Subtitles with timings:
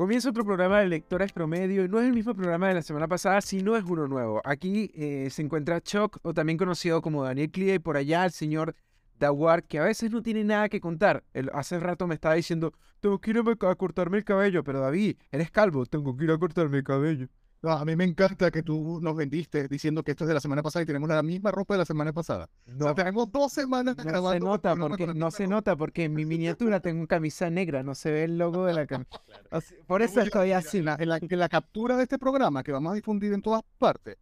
[0.00, 3.06] Comienza otro programa de Lectores Promedio y no es el mismo programa de la semana
[3.06, 4.40] pasada, sino es uno nuevo.
[4.46, 8.30] Aquí eh, se encuentra Chuck, o también conocido como Daniel Clia, y por allá el
[8.30, 8.74] señor
[9.18, 11.22] Dawar, que a veces no tiene nada que contar.
[11.34, 15.18] Él hace rato me estaba diciendo, tengo que ir a cortarme el cabello, pero David,
[15.32, 17.28] eres calvo, tengo que ir a cortarme el cabello.
[17.62, 20.40] No, a mí me encanta que tú nos vendiste diciendo que esto es de la
[20.40, 22.48] semana pasada y tenemos la misma ropa de la semana pasada.
[22.64, 24.32] No, tenemos dos semanas no grabando.
[24.32, 28.10] Se nota porque, no se nota porque en mi miniatura tengo camisa negra, no se
[28.10, 29.10] ve el logo de la camisa.
[29.86, 30.78] por eso estoy así.
[30.78, 34.16] En la, en, la, captura de este programa que vamos a difundir en todas partes,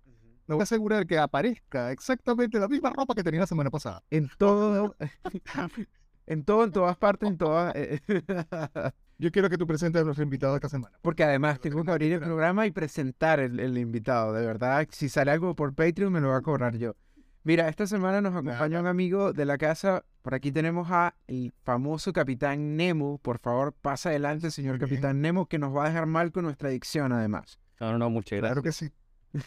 [0.48, 4.02] me voy a asegurar que aparezca exactamente la misma ropa que tenía la semana pasada.
[4.10, 4.96] En todo,
[6.26, 7.72] en todo, en todas partes, en todas.
[9.20, 10.96] Yo quiero que tú presentes a nuestro invitado esta semana.
[11.02, 14.86] Porque además tengo que abrir el programa y presentar el, invitado, de verdad.
[14.92, 16.94] Si sale algo por Patreon, me lo va a cobrar yo.
[17.42, 20.04] Mira, esta semana nos acompaña un amigo de la casa.
[20.22, 23.18] Por aquí tenemos a el famoso Capitán Nemo.
[23.18, 26.68] Por favor, pasa adelante, señor Capitán Nemo, que nos va a dejar mal con nuestra
[26.68, 27.58] adicción, además.
[27.80, 28.52] No, no, no, muchas gracias.
[28.52, 28.92] Claro que sí.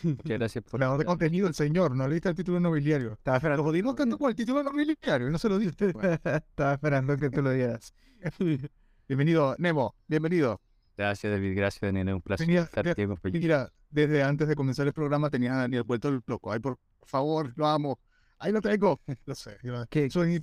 [0.04, 0.80] Muchas gracias por.
[0.80, 1.96] Creador de contenido, el señor.
[1.96, 3.14] No le diste el título nobiliario.
[3.14, 3.64] Estaba esperando.
[3.64, 5.94] Lo jodimos tanto con el título nobiliario y no se lo diste.
[6.26, 7.94] Estaba esperando que tú lo dieras.
[9.12, 10.62] Bienvenido, Nemo, bienvenido.
[10.96, 14.94] Gracias, David, gracias, Daniel, un placer estar aquí con Mira, desde antes de comenzar el
[14.94, 16.50] programa tenía a Daniel vuelto el loco.
[16.50, 18.00] Ay, por favor, lo amo.
[18.40, 19.02] Ahí lo tengo.
[19.28, 19.58] No sé.
[19.90, 20.40] Que soy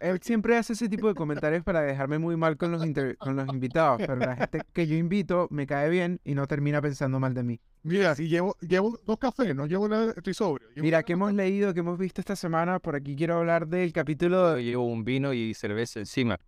[0.00, 2.82] Él siempre hace ese tipo de comentarios para dejarme muy mal con los,
[3.18, 6.80] con los invitados, pero la gente que yo invito me cae bien y no termina
[6.80, 7.60] pensando mal de mí.
[7.82, 10.68] Mira, si llevo, llevo dos cafés, no llevo nada, estoy sobrio.
[10.76, 12.78] Mira, ¿qué hemos leído, que hemos visto esta semana?
[12.78, 14.58] Por aquí quiero hablar del capítulo.
[14.58, 16.40] llevo un vino y cerveza encima.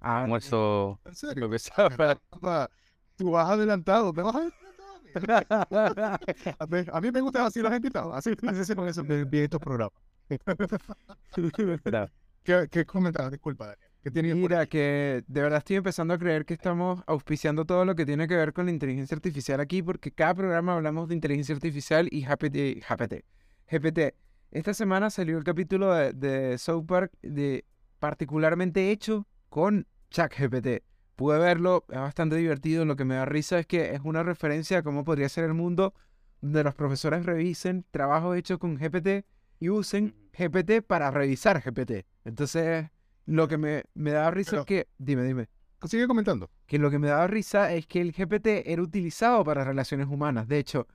[0.00, 1.00] Ah, almuerzo.
[1.04, 1.46] ¿En serio?
[1.46, 1.88] Lo que sea,
[3.16, 4.68] Tú vas adelantado, te vas adelantado.
[6.92, 9.98] a, mí, me gusta así los invitados, así, así con eso bien estos programas.
[12.44, 13.32] ¿Qué, ¿Qué comentabas?
[13.32, 14.36] Disculpa, Daniel.
[14.36, 18.28] Mira, que de verdad estoy empezando a creer que estamos auspiciando todo lo que tiene
[18.28, 22.24] que ver con la inteligencia artificial aquí, porque cada programa hablamos de inteligencia artificial y
[22.24, 22.84] GPT.
[22.86, 23.24] GPT.
[23.70, 24.14] GPT.
[24.50, 27.64] Esta semana salió el capítulo de, de South Park de
[27.98, 30.84] particularmente hecho con ChatGPT.
[31.16, 32.84] Pude verlo, es bastante divertido.
[32.84, 35.54] Lo que me da risa es que es una referencia a cómo podría ser el
[35.54, 35.94] mundo
[36.40, 39.26] donde los profesores revisen trabajos hechos con GPT
[39.58, 42.06] y usen GPT para revisar GPT.
[42.24, 42.86] Entonces,
[43.26, 44.88] lo que me, me da risa es que.
[44.98, 45.48] Dime, dime.
[45.84, 46.50] Sigue comentando.
[46.66, 50.48] Que lo que me da risa es que el GPT era utilizado para relaciones humanas.
[50.48, 50.86] De hecho,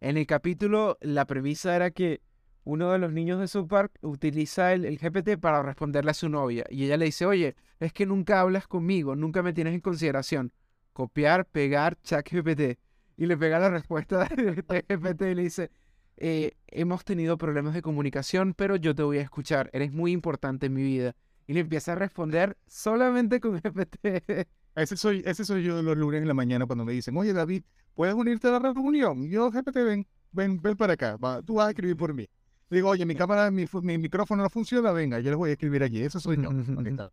[0.00, 2.20] en el capítulo, la premisa era que
[2.64, 6.64] uno de los niños de South Park utiliza el, GPT para responderle a su novia.
[6.70, 10.52] Y ella le dice, oye, es que nunca hablas conmigo, nunca me tienes en consideración.
[10.92, 12.78] Copiar, pegar, chat GPT.
[13.16, 14.52] Y le pega la respuesta de
[14.88, 15.70] GPT y le dice,
[16.16, 20.66] eh, hemos tenido problemas de comunicación, pero yo te voy a escuchar, eres muy importante
[20.66, 21.16] en mi vida.
[21.46, 23.98] Y le empieza a responder solamente con GPT.
[24.74, 27.62] Ese soy, ese soy yo los lunes en la mañana cuando me dicen, oye David,
[27.92, 29.28] ¿puedes unirte a la reunión?
[29.28, 32.26] Yo, GPT, ven, ven, ven para acá, tú vas a escribir por mí.
[32.72, 33.66] Digo, oye, mi cámara, mi,
[33.98, 36.02] micrófono no funciona, venga, yo les voy a escribir allí.
[36.02, 36.48] Eso soy yo.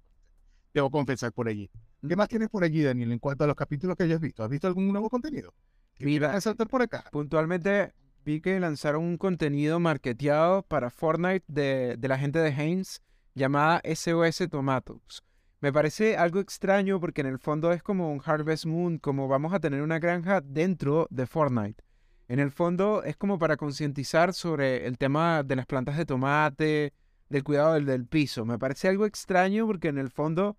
[0.73, 1.69] Debo confesar por allí.
[2.07, 4.41] ¿Qué más tienes por allí, Daniel, en cuanto a los capítulos que hayas visto?
[4.41, 5.53] ¿Has visto algún nuevo contenido?
[5.99, 7.03] Mira, saltar por acá?
[7.11, 7.93] Puntualmente
[8.23, 13.01] vi que lanzaron un contenido marketeado para Fortnite de, de la gente de Haynes
[13.35, 15.23] llamada SOS Tomatoes.
[15.59, 19.51] Me parece algo extraño porque en el fondo es como un Harvest Moon, como vamos
[19.53, 21.83] a tener una granja dentro de Fortnite.
[22.29, 26.93] En el fondo es como para concientizar sobre el tema de las plantas de tomate,
[27.27, 28.45] del cuidado del, piso.
[28.45, 30.55] Me parece algo extraño porque en el fondo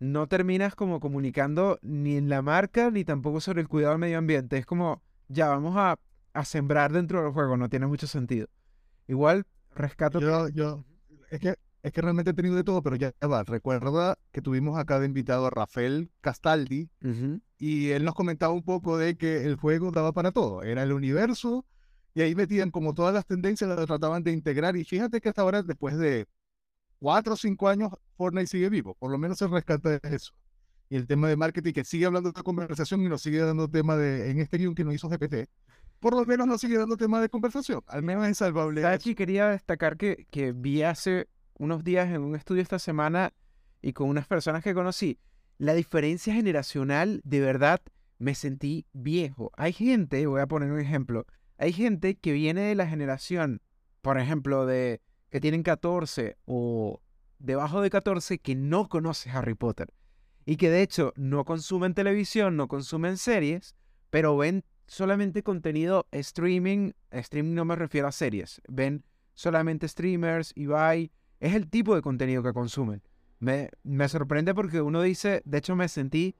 [0.00, 4.18] no terminas como comunicando ni en la marca ni tampoco sobre el cuidado del medio
[4.18, 4.58] ambiente.
[4.58, 5.98] Es como, ya vamos a,
[6.44, 8.46] sembrar dentro del juego, no tiene mucho sentido.
[9.08, 10.20] Igual, rescato...
[10.20, 10.84] Yo, yo,
[11.30, 13.44] es que es que realmente he tenido de todo, pero ya, va.
[13.44, 16.90] Recuerda que tuvimos acá de invitado a Rafael Castaldi
[17.58, 20.62] y él nos comentaba un poco de que el juego daba para todo.
[20.62, 21.64] Era el universo
[22.14, 24.76] y ahí metían como todas las tendencias, las trataban de integrar.
[24.76, 26.26] Y fíjate que hasta ahora, después de
[26.98, 28.94] cuatro o cinco años, Fortnite sigue vivo.
[28.94, 30.32] Por lo menos se rescata eso.
[30.90, 33.96] Y el tema de marketing que sigue hablando de conversación y nos sigue dando tema
[33.96, 35.48] de, en este guion que nos hizo GPT,
[36.00, 37.82] por lo menos nos sigue dando tema de conversación.
[37.86, 38.84] Al menos es salvable.
[38.86, 43.32] Aquí quería destacar que, que vi hace unos días en un estudio esta semana
[43.82, 45.18] y con unas personas que conocí,
[45.58, 47.80] la diferencia generacional, de verdad,
[48.18, 49.50] me sentí viejo.
[49.56, 51.26] Hay gente, voy a poner un ejemplo,
[51.58, 53.60] hay gente que viene de la generación,
[54.02, 55.00] por ejemplo, de
[55.30, 57.00] que tienen 14 o
[57.38, 59.92] debajo de 14 que no conoce Harry Potter
[60.46, 63.76] y que de hecho no consumen televisión, no consumen series,
[64.10, 69.04] pero ven solamente contenido streaming, streaming no me refiero a series, ven
[69.34, 73.02] solamente streamers, Ibai, es el tipo de contenido que consumen.
[73.40, 76.34] Me, me sorprende porque uno dice, de hecho me sentí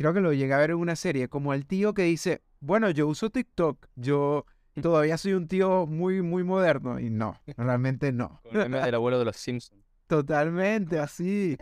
[0.00, 2.88] creo que lo llegué a ver en una serie, como el tío que dice, bueno,
[2.88, 4.46] yo uso TikTok, yo
[4.82, 6.98] todavía soy un tío muy, muy moderno.
[6.98, 8.40] Y no, realmente no.
[8.50, 9.78] el del abuelo de los Simpsons.
[10.06, 11.58] Totalmente, así.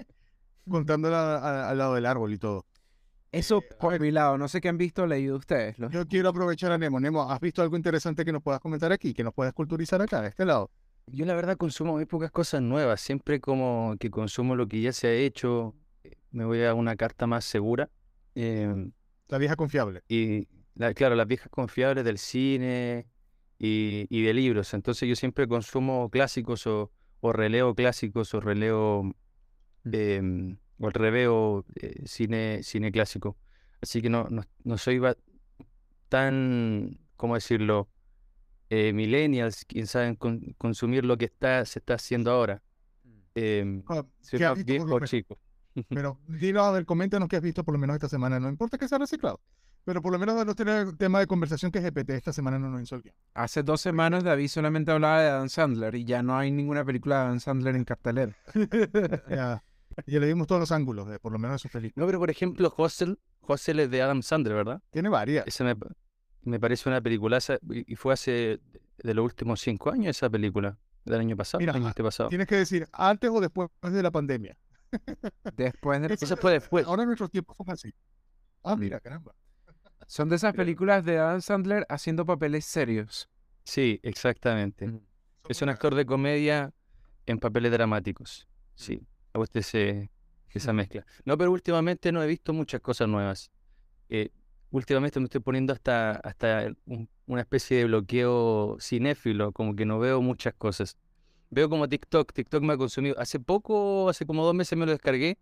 [0.70, 2.64] Contándola al lado del árbol y todo.
[3.32, 5.76] Eso por mi lado, no sé qué han visto o leído ustedes.
[5.90, 7.00] Yo quiero aprovechar a Nemo.
[7.00, 10.22] Nemo, ¿has visto algo interesante que nos puedas comentar aquí, que nos puedas culturizar acá,
[10.22, 10.70] de este lado?
[11.12, 14.92] Yo la verdad consumo muy pocas cosas nuevas, siempre como que consumo lo que ya
[14.92, 15.74] se ha hecho,
[16.04, 17.90] eh, me voy a una carta más segura.
[18.34, 18.92] Em,
[19.28, 20.02] la vieja confiable.
[20.08, 20.46] Y
[20.94, 23.06] claro, las viejas confiables del cine
[23.58, 24.74] y, de libros.
[24.74, 26.90] Entonces yo siempre consumo clásicos o,
[27.20, 29.14] releo clásicos o releo
[29.84, 33.36] em, o reveo eh, cine, cine clásico.
[33.80, 34.28] Así que no,
[34.64, 35.00] no, soy
[36.08, 37.88] tan, ¿cómo decirlo?
[38.70, 40.16] Eh, millennials, quien saben
[40.58, 42.62] consumir lo que está, se está haciendo ahora.
[43.34, 43.82] Eh,
[44.64, 45.38] viejo chico.
[45.88, 48.38] Pero dilo, a ver, coméntanos qué has visto por lo menos esta semana.
[48.40, 49.40] No importa que sea reciclado.
[49.84, 52.80] Pero por lo menos no tener tema de conversación que GPT esta semana no nos
[52.80, 53.14] insolvió.
[53.32, 57.16] Hace dos semanas David solamente hablaba de Adam Sandler y ya no hay ninguna película
[57.16, 58.36] de Adam Sandler en cartelera.
[59.30, 59.64] ya,
[60.06, 62.02] ya le dimos todos los ángulos, de, por lo menos de su película.
[62.02, 64.82] No, pero por ejemplo, Hostel, Hostel es de Adam Sandler, ¿verdad?
[64.90, 65.46] Tiene varias.
[65.46, 65.74] Esa me,
[66.48, 67.38] me parece una película
[67.70, 68.60] y fue hace
[68.98, 71.60] de los últimos cinco años esa película, del año pasado.
[71.60, 72.28] Mira, año pasado.
[72.28, 74.56] Tienes que decir antes o después de la pandemia.
[75.56, 76.14] Después de...
[76.14, 76.86] Eso fue después.
[76.86, 77.94] Ahora nuestros tiempos son así.
[78.62, 79.34] Ah, mira, caramba.
[80.06, 83.28] Son de esas películas de Adam Sandler haciendo papeles serios.
[83.64, 84.86] Sí, exactamente.
[84.86, 85.00] Mm.
[85.48, 86.72] Es un actor de comedia
[87.26, 88.48] en papeles dramáticos.
[88.74, 90.10] Sí, me gusta ese,
[90.50, 91.04] esa mezcla.
[91.24, 93.50] No, pero últimamente no he visto muchas cosas nuevas.
[94.08, 94.30] Eh,
[94.70, 96.72] últimamente me estoy poniendo hasta, hasta
[97.26, 100.96] una especie de bloqueo cinéfilo, como que no veo muchas cosas.
[101.50, 103.18] Veo como TikTok, TikTok me ha consumido.
[103.18, 105.38] Hace poco, hace como dos meses me lo descargué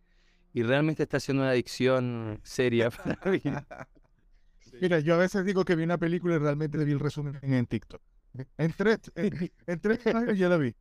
[0.53, 3.43] y realmente está siendo una adicción seria para mí.
[4.81, 7.67] Mira, yo a veces digo que vi una película y realmente vi el resumen en
[7.67, 8.01] TikTok.
[8.59, 9.01] En tres,
[9.67, 10.75] en, tres años ya la vi.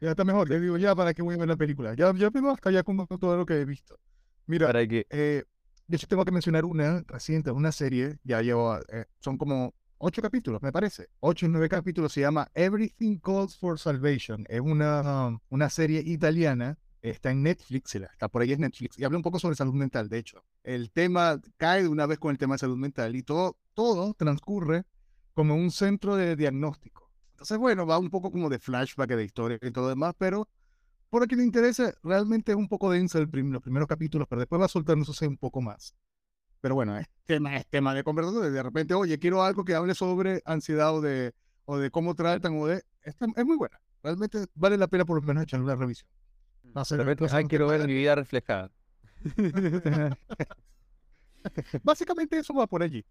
[0.00, 0.48] Ya está mejor.
[0.48, 1.94] Le digo, ya, ¿para qué voy a ver la película?
[1.94, 3.98] Ya, ya me hasta ya con todo lo que he visto.
[4.46, 5.06] Mira, ¿Para qué?
[5.10, 5.44] Eh,
[5.86, 10.22] de hecho tengo que mencionar una reciente, una serie, ya llevo, eh, son como ocho
[10.22, 11.08] capítulos, me parece.
[11.20, 14.44] Ocho o nueve capítulos, se llama Everything Calls for Salvation.
[14.48, 16.78] Es una, una serie italiana
[17.10, 20.08] está en Netflix, está por ahí es Netflix, y habla un poco sobre salud mental,
[20.08, 20.44] de hecho.
[20.62, 24.14] El tema cae de una vez con el tema de salud mental y todo, todo
[24.14, 24.84] transcurre
[25.34, 27.10] como un centro de diagnóstico.
[27.32, 30.48] Entonces, bueno, va un poco como de flashback, de historia y todo demás, pero
[31.10, 34.60] por aquí le interesa, realmente es un poco denso el los primeros capítulos, pero después
[34.60, 35.94] va soltándose un poco más.
[36.60, 38.52] Pero bueno, es tema, es tema de conversación.
[38.52, 41.32] De repente, oye, quiero algo que hable sobre ansiedad o de,
[41.64, 42.82] o de cómo tratan o de...
[43.02, 43.80] es muy buena.
[44.02, 46.08] Realmente vale la pena por lo menos echarle una revisión.
[46.74, 46.96] No sé,
[47.48, 48.70] quiero ver mi vida reflejada.
[51.82, 53.04] Básicamente eso va por allí.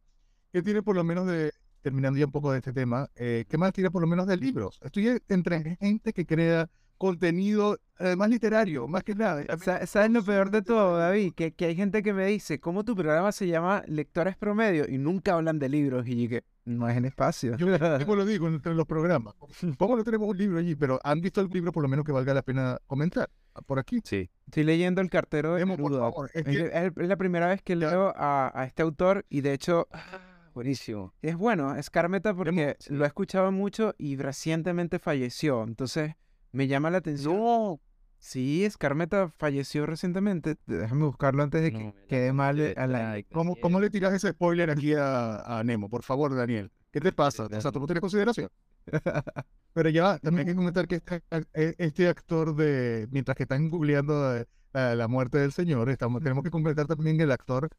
[0.52, 1.52] ¿Qué tiene por lo menos de,
[1.82, 4.38] terminando ya un poco de este tema, eh, qué más tiene por lo menos de
[4.38, 4.80] libros?
[4.84, 9.46] Estoy entre gente que crea contenido eh, más literario, más que nada.
[9.86, 11.34] ¿Sabes lo peor de todo, David?
[11.34, 14.86] Que, que, hay gente que me dice, ¿cómo tu programa se llama Lectores Promedio?
[14.88, 16.06] Y nunca hablan de libros.
[16.08, 17.56] Y que no es en espacio.
[17.58, 17.68] Yo
[18.16, 19.36] lo digo entre los programas.
[19.78, 20.76] ¿Cómo no tenemos un libro allí?
[20.76, 23.30] Pero ¿han visto el libro por lo menos que valga la pena comentar?
[23.66, 24.02] Por aquí.
[24.04, 24.30] Sí.
[24.48, 26.12] Estoy leyendo El cartero de Neruda.
[26.34, 29.88] Es, la primera vez que leo a, a este autor y de hecho...
[29.92, 31.14] Ah, buenísimo.
[31.22, 35.64] Es bueno, es Carmeta porque lo he escuchado mucho y recientemente falleció.
[35.64, 36.16] Entonces
[36.56, 37.36] me llama la atención.
[37.36, 37.80] No.
[38.18, 40.56] Sí, Escarmeta falleció recientemente.
[40.66, 43.22] Déjame buscarlo antes de que quede mal a la...
[43.32, 45.90] ¿Cómo, ¿Cómo, le tiras ese spoiler aquí a, a, Nemo?
[45.90, 46.72] Por favor, Daniel.
[46.92, 47.44] ¿Qué te pasa?
[47.46, 48.50] O sea, tú no tienes consideración.
[49.74, 51.22] Pero ya, también hay que comentar que este,
[51.54, 53.08] e, este actor de...
[53.12, 54.44] Mientras que están googleando
[54.74, 57.70] la, la muerte del señor, estamos, tenemos que comentar también el actor,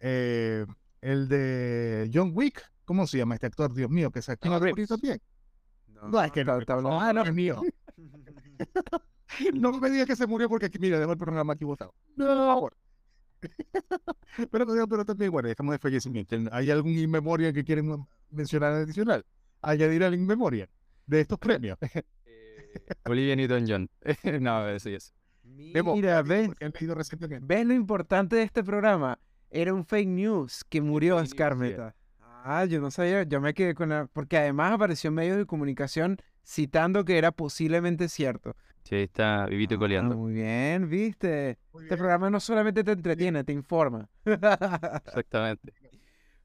[0.00, 0.66] eh,
[1.00, 2.62] el de John Wick.
[2.84, 3.72] ¿Cómo se llama este actor?
[3.72, 5.20] Dios mío, que se activa también.
[6.02, 7.62] No, es que no, ah, no, es mío.
[9.54, 11.94] no me digas que se murió porque, mira, dejó el programa aquí votado.
[12.16, 12.70] No,
[14.50, 16.36] pero, pero también, bueno, estamos de fallecimiento.
[16.52, 19.24] ¿Hay algún inmemoria que quieren mencionar adicional?
[19.62, 20.68] Añadir al inmemoria
[21.06, 21.78] de estos premios.
[22.26, 23.88] eh, Olivia Newton-John.
[24.40, 25.12] no, eso es.
[25.44, 26.50] Mira, ves,
[27.40, 29.18] ves lo importante de este programa.
[29.50, 31.94] Era un fake news que murió Scarmeta.
[32.20, 34.06] Ah, yo no sabía, yo me quedé con la...
[34.12, 38.56] Porque además apareció en medios de comunicación citando que era posiblemente cierto.
[38.84, 40.14] Sí, está vivito y coleando.
[40.14, 41.58] Ah, muy bien, viste.
[41.80, 44.08] este programa no solamente te entretiene, te informa.
[44.24, 45.74] Exactamente.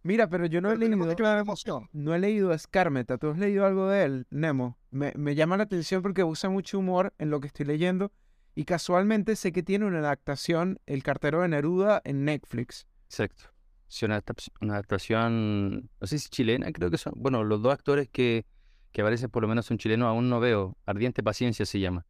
[0.03, 1.11] Mira, pero yo no he leído.
[1.37, 1.87] emoción.
[1.93, 3.19] No he leído a Scarmeta.
[3.19, 4.79] ¿Tú has leído algo de él, Nemo?
[4.89, 8.11] Me, me, llama la atención porque usa mucho humor en lo que estoy leyendo.
[8.55, 12.87] Y casualmente sé que tiene una adaptación, El cartero de Neruda, en Netflix.
[13.05, 13.43] Exacto.
[13.87, 14.23] Sí, una,
[14.61, 17.13] adaptación, no sé si chilena, creo que son.
[17.17, 18.45] Bueno, los dos actores que,
[18.91, 20.77] que aparecen por lo menos son chilenos, aún no veo.
[20.85, 22.05] Ardiente Paciencia se llama.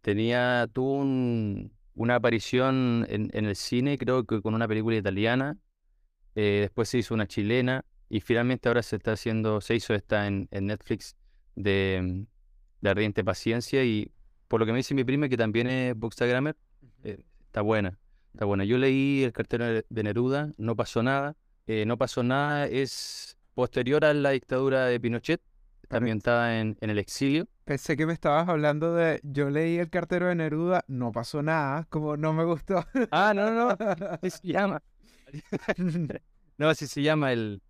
[0.00, 1.02] Tenía, tuvo
[1.94, 5.58] una aparición en, el cine, creo que con una película italiana.
[6.34, 7.84] Eh, después se hizo una chilena.
[8.08, 11.16] Y finalmente ahora se está haciendo, se hizo esta en, Netflix
[11.56, 12.26] de,
[12.80, 13.84] de Ardiente Paciencia.
[13.84, 14.10] Y
[14.48, 16.56] por lo que me dice mi prima, que también es Bookstagrammer,
[17.04, 17.98] eh, está buena.
[18.32, 18.64] Está buena.
[18.64, 21.36] Yo leí El cartero de Neruda, no pasó nada.
[21.66, 25.40] Eh, no pasó nada, es posterior a la dictadura de Pinochet,
[25.92, 27.46] está ambientada en, en el exilio.
[27.64, 31.84] Pensé que me estabas hablando de yo leí El cartero de Neruda, no pasó nada,
[31.90, 32.84] como no me gustó.
[33.10, 33.76] Ah, no, no,
[34.22, 34.82] se llama.
[36.56, 37.60] no, así se llama el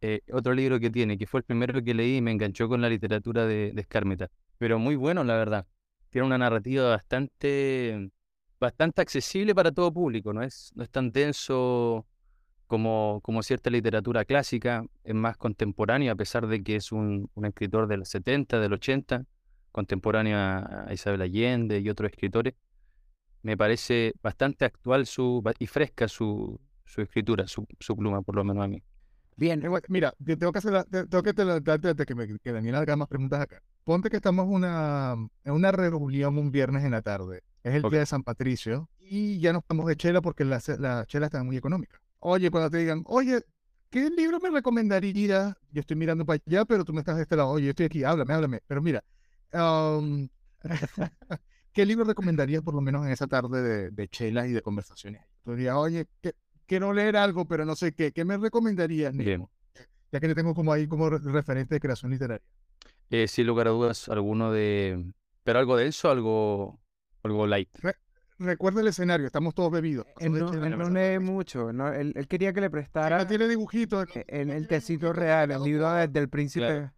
[0.00, 2.80] eh, otro libro que tiene, que fue el primero que leí y me enganchó con
[2.80, 4.28] la literatura de, de.
[4.58, 5.66] Pero muy bueno, la verdad.
[6.10, 8.10] Tiene una narrativa bastante
[8.58, 12.06] bastante accesible para todo público, no es, no es tan denso
[12.70, 17.44] como, como cierta literatura clásica, es más contemporáneo, a pesar de que es un, un
[17.44, 19.24] escritor del 70, del 80,
[19.72, 22.54] contemporáneo a, Isabel Allende y otros escritores.
[23.42, 28.44] Me parece bastante actual su, y fresca su, su escritura, su, su pluma, por lo
[28.44, 28.80] menos a mí.
[29.36, 33.40] Bien, mira, tengo que hacer tengo que te, que, me, que Daniel haga más preguntas
[33.40, 33.60] acá.
[33.82, 37.98] Ponte que estamos una, en una reunión un viernes en la tarde es el día
[37.98, 38.88] de San Patricio.
[39.00, 42.00] Y ya nos estamos de chela porque la, la chela está muy económica.
[42.20, 43.42] Oye, cuando te digan, oye,
[43.88, 45.56] ¿qué libro me recomendaría?
[45.72, 47.48] Yo estoy mirando para allá, pero tú me estás de este lado.
[47.50, 48.60] Oye, yo estoy aquí, háblame, háblame.
[48.66, 49.02] Pero mira,
[51.72, 55.22] ¿qué libro recomendarías por lo menos en esa tarde de, de chelas y de conversaciones?
[55.44, 56.06] Tú dirías, oye,
[56.66, 58.12] quiero leer algo, pero no sé qué.
[58.12, 59.48] ¿Qué me recomendarías, Bien.
[60.12, 62.44] Ya que te tengo como ahí como referente de creación literaria.
[63.10, 65.12] Eh, sin lugar a dudas, alguno de...
[65.44, 66.80] Pero algo de eso, algo
[67.22, 67.68] algo light.
[68.40, 70.06] Recuerda el escenario, estamos todos bebidos.
[70.18, 71.92] Él no, no lee mucho, ¿no?
[71.92, 73.26] Él, quería que le prestara.
[73.26, 74.08] tiene dibujitos.
[74.26, 76.90] En el tecito real, el libro del príncipe.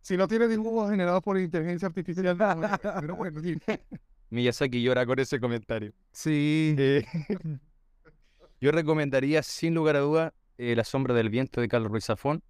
[0.00, 2.36] si no tiene dibujos generados por inteligencia artificial,
[3.00, 3.56] pero bueno, sí.
[4.30, 5.92] Miyazaki llora con ese comentario.
[6.12, 6.74] Sí.
[6.78, 7.04] Eh,
[8.60, 12.42] yo recomendaría, sin lugar a duda, eh, La sombra del viento de Carlos Ruiz Zafón.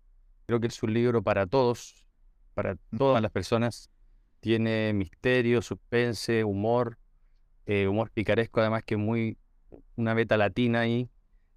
[0.46, 2.06] Creo que es un libro para todos,
[2.54, 3.90] para todas las personas.
[4.40, 6.98] Tiene misterio, suspense, humor,
[7.66, 9.38] eh, humor picaresco, además que muy
[9.96, 11.10] una beta latina ahí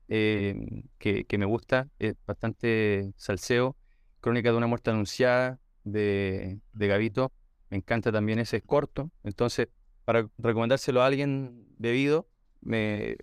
[0.08, 3.76] eh, que, me gusta, es bastante salseo.
[4.22, 7.32] Crónica de una muerte anunciada de, de Gavito,
[7.70, 9.70] me encanta también ese, es corto, entonces
[10.04, 12.28] para recomendárselo a alguien bebido,
[12.62, 13.16] me,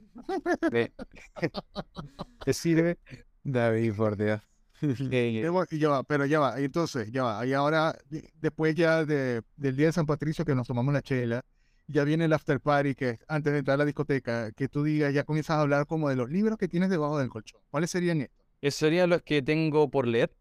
[0.73, 0.93] me,
[2.47, 2.99] me sirve.
[3.43, 4.40] David, por Dios.
[5.71, 7.97] ya va, pero ya va, entonces, ya va, y ahora,
[8.40, 11.45] después ya de, del día de San Patricio que nos tomamos la chela,
[11.87, 15.12] ya viene el after party, que antes de entrar a la discoteca, que tú digas,
[15.14, 17.61] ya comienzas a hablar como de los libros que tienes debajo del colchón.
[17.71, 18.45] ¿Cuáles serían estos?
[18.61, 20.33] Esos serían los que tengo por leer.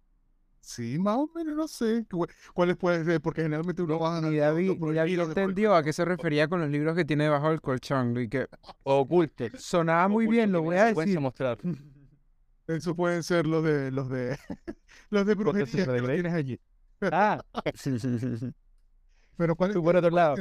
[0.61, 2.07] Sí, más o menos, no sé.
[2.53, 3.21] ¿Cuáles puede ser?
[3.21, 4.31] Porque generalmente uno va a...
[4.31, 4.71] Y David,
[5.19, 8.47] entendió a qué se refería con los libros que tiene debajo del colchón y que...
[8.81, 9.51] Oculte.
[9.59, 11.19] Sonaba muy bien, lo voy a decir.
[11.19, 11.59] mostrar.
[12.67, 14.39] Eso pueden ser los de los de
[15.11, 16.59] los de brujería que tienes allí.
[17.01, 17.43] Ah,
[19.37, 20.35] Pero ¿cuáles, por otro lado.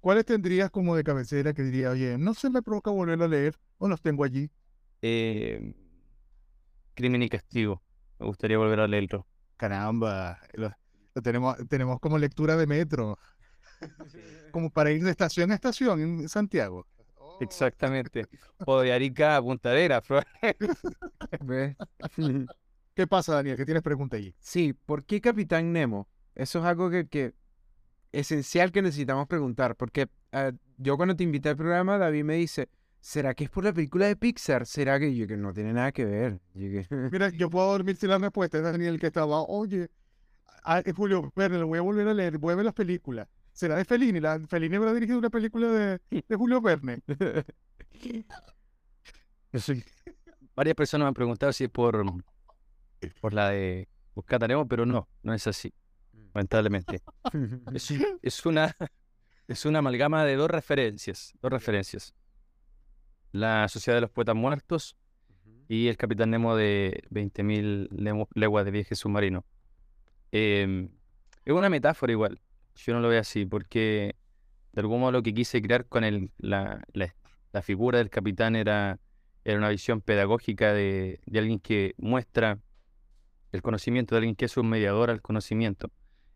[0.00, 3.56] ¿Cuáles tendrías como de cabecera que diría, oye, no se me provoca volver a leer
[3.78, 4.50] o los tengo allí?
[5.02, 5.74] Eh,
[6.94, 7.82] Crimen y Castigo.
[8.18, 9.26] Me gustaría volver a leerlo.
[9.56, 10.72] Caramba, lo,
[11.22, 13.18] tenemos, tenemos como lectura de metro.
[14.52, 16.86] Como para ir de estación a estación en Santiago.
[17.40, 18.26] Exactamente.
[18.66, 20.02] O de Arica a Puntadera,
[22.94, 23.56] ¿Qué pasa, Daniel?
[23.56, 24.34] ¿Qué tienes pregunta allí?
[24.38, 26.06] Sí, ¿por qué Capitán Nemo?
[26.34, 27.32] Eso es algo que, que
[28.12, 32.68] esencial que necesitamos preguntar, porque ah, yo cuando te invité al programa, David me dice,
[33.00, 34.66] ¿será que es por la película de Pixar?
[34.66, 36.40] ¿Será que yo que no tiene nada que ver?
[37.12, 39.88] Mira, yo puedo dormir sin la respuesta, Daniel que estaba, oye,
[40.64, 43.76] ah, Julio Verne, lo voy a volver a leer, voy a ver las películas será
[43.76, 44.20] de Fellini.
[44.20, 47.00] La, Fellini habrá dirigido una película de, de Julio Verne.
[50.56, 52.04] Varias personas me han preguntado si es por,
[53.20, 55.72] por la de Buscata Nemo, pero no, no es así,
[56.34, 57.02] lamentablemente.
[57.72, 57.90] Es,
[58.22, 58.76] es, una,
[59.48, 62.14] es una amalgama de dos referencias, dos referencias.
[63.32, 64.96] La Sociedad de los Poetas Muertos
[65.68, 69.44] y el Capitán Nemo de 20.000 leguas de viaje submarino.
[70.32, 70.88] Em,
[71.44, 72.40] es una metáfora igual.
[72.74, 74.16] Yo no lo veo así, porque
[74.72, 78.98] de algún modo lo que quise crear con el, la, la, figura del capitán era,
[79.44, 82.58] era una visión pedagógica de, de, alguien que muestra
[83.52, 85.90] el conocimiento, de alguien que es un mediador al conocimiento,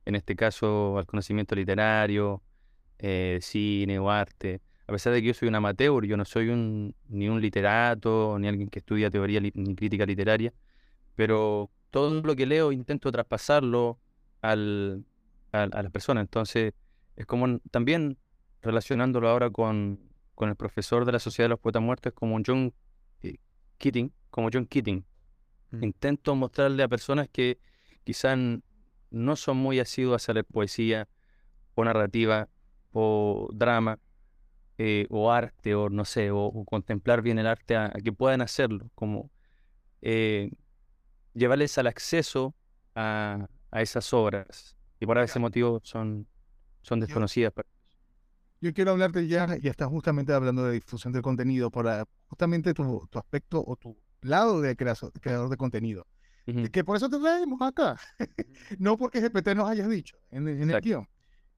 [0.04, 2.42] en este caso al conocimiento literario,
[2.98, 6.48] eh, cine o arte, a pesar de que yo soy un amateur, yo no soy
[6.50, 10.52] un, ni un literato, ni alguien que estudia teoría ni crítica literaria,
[11.14, 13.98] pero todo lo que leo intento traspasarlo
[14.42, 15.04] al,
[15.52, 16.22] a, las personas.
[16.22, 16.74] Entonces,
[17.16, 18.18] es como también
[18.60, 20.00] relacionándolo ahora con,
[20.34, 22.74] con el profesor de la Sociedad de los Poetas Muertos, como John
[23.22, 23.36] eh,
[23.78, 25.04] Keating, como John Keating.
[25.70, 25.84] Mm.
[25.84, 27.58] Intento mostrarle a personas que
[28.04, 28.36] quizás
[29.14, 31.08] no son muy asiduas a leer poesía
[31.74, 32.48] o narrativa
[32.92, 33.98] o drama
[34.78, 38.90] eh, o arte o no sé, o, contemplar bien el arte a, que puedan hacerlo,
[38.94, 39.30] como
[40.02, 40.50] eh,
[41.32, 42.54] llevarles al acceso
[42.94, 46.26] a, a esas obras y por ese motivo son,
[46.82, 47.52] son desconocidas.
[48.60, 51.86] Yo quiero hablarte ya, y estás justamente hablando de difusión del contenido, por
[52.26, 56.06] justamente tu, tu aspecto o tu lado de creador, de contenido.
[56.44, 57.98] Que por eso te traemos acá.
[58.78, 61.08] no porque GPT nos hayas dicho en, el guion.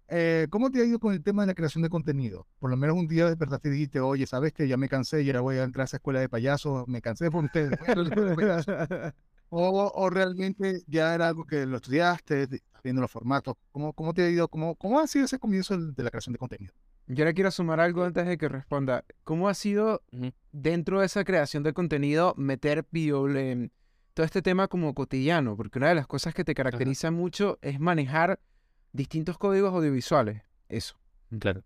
[0.09, 2.47] Eh, ¿Cómo te ha ido con el tema de la creación de contenido?
[2.61, 5.28] Por lo menos un día despertaste y dijiste, oye, ¿sabes que ya me cansé y
[5.31, 6.87] ahora voy a entrar a esa escuela de payasos?
[6.87, 7.76] Me cansé por ustedes.
[9.49, 12.47] o, o, realmente ya era algo que lo estudiaste,
[12.85, 13.57] viendo los formatos.
[13.73, 14.47] ¿Cómo, cómo te ha ido?
[14.47, 16.73] ¿Cómo, ¿Cómo ha sido ese comienzo de la creación de contenido?
[17.09, 19.05] Yo le quiero sumar algo antes de que responda.
[19.25, 20.02] ¿Cómo ha sido
[20.52, 22.85] dentro de esa creación de contenido meter
[24.16, 25.58] todo este tema como cotidiano?
[25.58, 28.40] Porque una de las cosas que te caracteriza mucho es manejar
[28.92, 30.40] distintos códigos audiovisuales.
[30.70, 30.99] Eso.
[31.38, 31.62] Claro.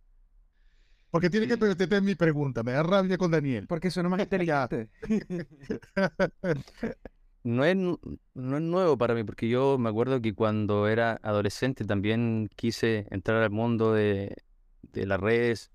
[1.12, 3.68] Porque tiene que tener mi pregunta, me da rabia con Daniel.
[3.68, 4.88] Porque suena más inteligente.
[7.44, 11.84] no es, no es nuevo para mí, porque yo me acuerdo que cuando era adolescente
[11.84, 14.34] también quise entrar al mundo de,
[14.82, 15.70] de las redes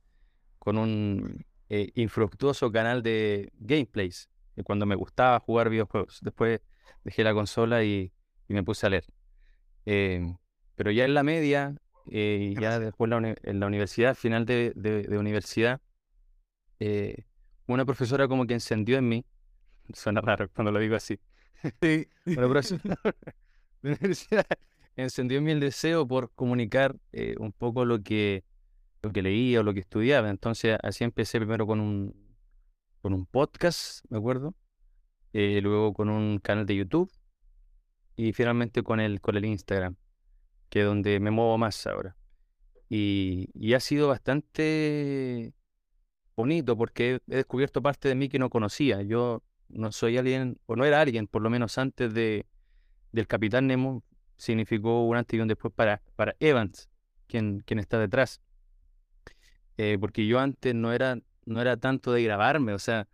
[0.60, 4.30] con un eh, infructuoso canal de gameplays,
[4.64, 6.20] cuando me gustaba jugar videojuegos.
[6.22, 6.62] Después
[7.04, 8.12] dejé la consola y,
[8.48, 9.06] me puse a leer.
[9.86, 10.36] Eh,
[10.76, 11.76] pero ya en la media,
[12.12, 15.82] eh, ya después en la universidad, final de, de, universidad,
[17.68, 19.26] una profesora como que encendió en mí,
[19.94, 21.20] suena raro cuando lo digo así,
[21.82, 22.08] sí.
[22.26, 23.00] una profesora
[23.82, 24.46] de universidad
[24.96, 26.96] encendió en mí el deseo por comunicar
[27.38, 28.44] un poco lo que
[29.06, 30.30] lo que leía o lo que estudiaba.
[30.30, 32.25] Entonces así empecé primero con un,
[33.06, 34.56] con un podcast, me acuerdo,
[35.32, 37.12] eh, luego con un canal de YouTube
[38.16, 39.96] y finalmente con el, con el Instagram,
[40.70, 42.18] que es donde me muevo más ahora.
[42.90, 45.54] Y, y ha sido bastante
[46.36, 49.04] bonito porque he descubierto parte de mí que no conocía.
[49.04, 52.48] Yo no soy alguien, o no era alguien, por lo menos antes de,
[53.12, 54.04] del Capitán Nemo,
[54.36, 56.90] significó un antes y un después para, para Evans,
[57.28, 58.42] quien, quien está detrás.
[59.78, 63.08] Eh, porque yo antes no era, no era tanto de grabarme, o sea,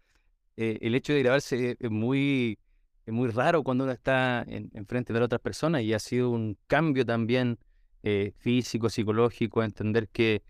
[0.57, 2.59] eh, el hecho de grabarse es muy,
[3.05, 6.57] es muy raro cuando uno está en, frente de otras personas y ha sido un
[6.67, 7.59] cambio también
[8.03, 10.43] eh, físico, psicológico, entender que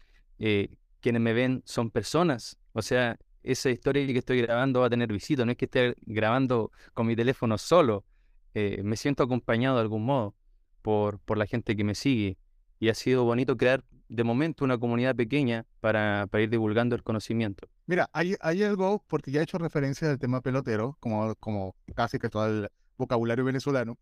[0.99, 5.11] quienes me ven son personas, o sea, esa historia que estoy grabando va a tener
[5.11, 8.05] visita, no es que esté grabando con mi teléfono solo,
[8.53, 10.35] me siento acompañado de algún modo
[10.81, 12.37] por, por la gente que me sigue.
[12.79, 17.67] Y ha sido bonito crear de momento una comunidad pequeña para, ir divulgando el conocimiento.
[17.85, 22.19] Mira, hay, hay, algo, porque ya he hecho referencia al tema pelotero, como, como casi
[22.19, 23.97] que todo el vocabulario venezolano,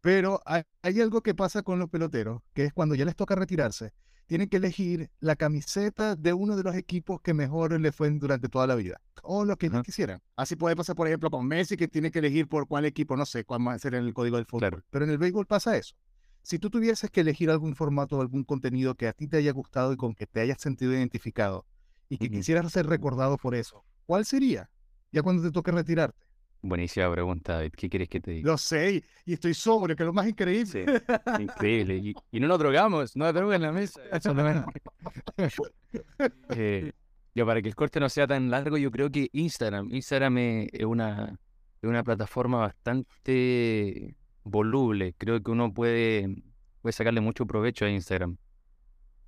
[0.00, 0.64] pero hay,
[1.00, 3.92] algo que pasa con los peloteros, que es cuando ya les toca retirarse,
[4.24, 8.48] tienen que elegir la camiseta de uno de los equipos que mejor les fue durante
[8.48, 10.22] toda la vida, o lo que ellos quisieran.
[10.36, 13.26] Así puede pasar, por ejemplo, con Messi, que tiene que elegir por cuál equipo, no
[13.26, 14.84] sé cuál va a ser en el código del fútbol.
[14.88, 15.94] Pero en el béisbol pasa eso.
[16.42, 19.52] Si tú tuvieses que elegir algún formato o algún contenido que a ti te haya
[19.52, 21.66] gustado y con que te hayas sentido identificado
[22.08, 24.70] y que quisieras ser recordado por eso, ¿cuál sería?
[25.12, 26.30] Ya cuando te toque retirarte.
[26.62, 27.72] Buenísima pregunta, David.
[27.76, 28.50] ¿Qué quieres que te diga?
[28.50, 31.02] Lo sé, y estoy sobrio, que es lo más increíble.
[31.38, 32.14] increíble.
[32.30, 34.00] Y, no nos drogamos, no drogas en la mesa.
[36.50, 36.92] eh,
[37.34, 39.88] yo, para que el corte no sea tan largo, yo creo que Instagram.
[39.90, 41.38] Instagram es una,
[41.80, 45.14] es una plataforma bastante voluble.
[45.18, 46.42] Creo que uno puede,
[46.82, 48.36] puede sacarle mucho provecho a Instagram.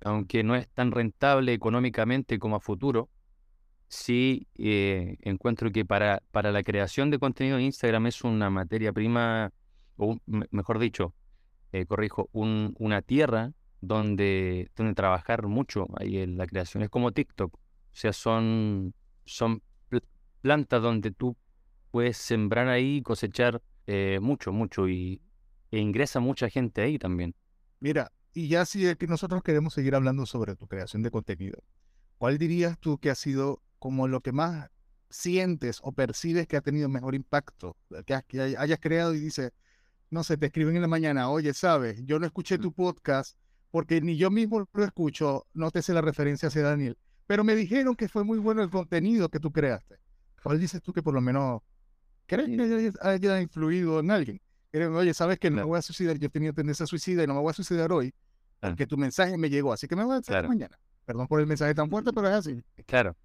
[0.05, 3.09] Aunque no es tan rentable económicamente como a futuro,
[3.87, 9.51] sí eh, encuentro que para, para la creación de contenido Instagram es una materia prima,
[9.97, 11.13] o mejor dicho,
[11.71, 16.83] eh, corrijo, un, una tierra donde, donde trabajar mucho ahí en la creación.
[16.83, 17.53] Es como TikTok.
[17.53, 17.59] O
[17.95, 18.93] sea, son,
[19.25, 19.61] son
[20.41, 21.37] plantas donde tú
[21.91, 25.21] puedes sembrar ahí cosechar eh, mucho, mucho, y
[25.71, 27.35] e ingresa mucha gente ahí también.
[27.79, 31.63] Mira, y ya si que nosotros queremos seguir hablando sobre tu creación de contenido,
[32.17, 34.69] ¿cuál dirías tú que ha sido como lo que más
[35.09, 37.75] sientes o percibes que ha tenido mejor impacto?
[38.05, 38.13] Que,
[38.57, 39.51] hayas creado y dices,
[40.09, 43.37] no sé, te escriben en la mañana, oye, sabes, yo no escuché tu podcast
[43.71, 47.55] porque ni yo mismo lo escucho, no te sé la referencia hacia Daniel, pero me
[47.55, 49.97] dijeron que fue muy bueno el contenido que tú creaste.
[50.43, 51.61] ¿Cuál dices tú que por lo menos
[52.25, 54.41] crees que haya influido en alguien?
[54.73, 57.27] Oye, sabes que no me voy a suicidar, yo he tenido tendencia a suicida y
[57.27, 58.13] no me voy a suicidar hoy,
[58.59, 60.79] porque tu mensaje me llegó, así que me voy a hacer mañana.
[61.05, 62.63] Perdón por el mensaje tan fuerte, pero es así.
[62.85, 63.15] Claro.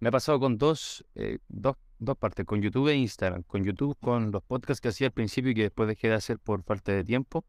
[0.00, 3.42] Me ha pasado con dos, eh, dos, dos partes, con YouTube e Instagram.
[3.42, 6.38] Con YouTube, con los podcasts que hacía al principio y que después dejé de hacer
[6.38, 7.44] por falta de tiempo.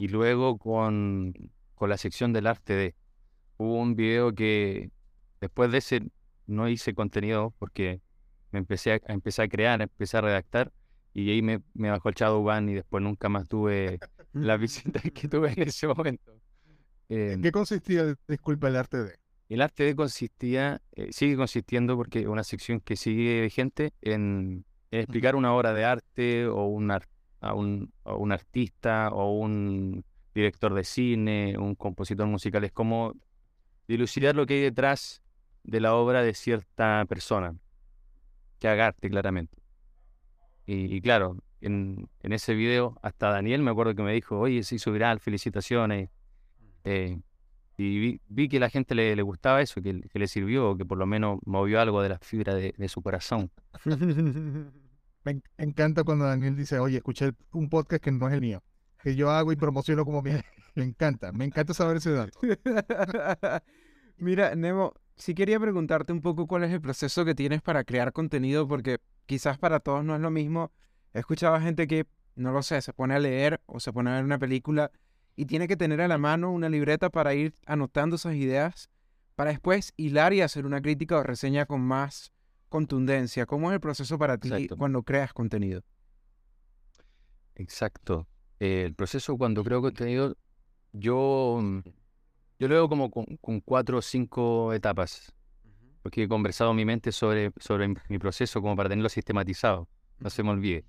[0.00, 1.34] Y luego con,
[1.74, 2.94] con la sección del arte de.
[3.58, 4.90] Hubo un video que
[5.40, 6.10] después de ese
[6.46, 8.00] no hice contenido porque
[8.50, 10.72] me empecé a, empecé a crear, empecé a redactar
[11.14, 13.98] y ahí me, me bajó el Shadowban y después nunca más tuve
[14.32, 16.32] la visita que tuve en ese momento.
[17.08, 19.18] ¿En em, qué consistía, disculpa, el arte de?
[19.48, 24.64] El arte de consistía, eh, sigue consistiendo porque es una sección que sigue vigente en,
[24.90, 30.84] explicar una obra de arte o un, a, un, un artista o un director de
[30.84, 32.64] cine, un compositor musical.
[32.64, 33.14] Es como
[33.86, 35.22] dilucidar lo que hay detrás
[35.64, 37.54] de la obra de cierta persona,
[38.58, 39.56] que haga arte claramente.
[40.70, 44.74] Y, claro, en, en, ese video, hasta Daniel me acuerdo que me dijo, oye, se
[44.74, 46.10] hizo viral, felicitaciones.
[46.84, 47.18] Eh,
[47.78, 50.84] y vi, que a la gente le, le gustaba eso, que, que, le sirvió, que
[50.84, 53.50] por lo menos movió algo de la fibra de, de su corazón.
[55.24, 58.62] me encanta cuando Daniel dice, oye, escuché un podcast que no es el mío,
[59.02, 60.38] que yo hago y promociono como mío.
[60.74, 62.38] Me encanta, me encanta saber ese dato.
[64.16, 68.12] Mira, Nemo, sí quería preguntarte un poco cuál es el proceso que tienes para crear
[68.12, 70.72] contenido, porque quizás para todos no es lo mismo.
[71.12, 74.10] He escuchado a gente que, no lo sé, se pone a leer o se pone
[74.10, 74.90] a ver una película
[75.36, 78.90] y tiene que tener a la mano una libreta para ir anotando esas ideas
[79.38, 82.32] para después hilar y hacer una crítica o reseña con más
[82.68, 83.46] contundencia.
[83.46, 85.82] ¿Cómo es el proceso para ti cuando creas contenido?
[87.54, 88.26] Exacto.
[88.58, 90.36] el proceso cuando creo contenido,
[90.92, 91.78] yo, mm,
[92.58, 95.32] yo lo veo como con, cuatro o cinco etapas,
[96.02, 100.30] porque he conversado en mi mente sobre, sobre mi proceso como para tenerlo sistematizado, no
[100.30, 100.84] se me olvide.